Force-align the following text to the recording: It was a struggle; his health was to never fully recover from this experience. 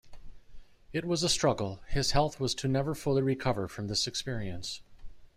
It 0.93 1.05
was 1.05 1.21
a 1.21 1.29
struggle; 1.29 1.79
his 1.89 2.09
health 2.09 2.39
was 2.39 2.55
to 2.55 2.67
never 2.67 2.95
fully 2.95 3.21
recover 3.21 3.67
from 3.67 3.85
this 3.85 4.07
experience. 4.07 4.81